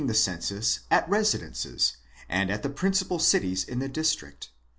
[0.07, 1.97] the census at the residences,
[2.27, 4.49] and at the principal cities in the district.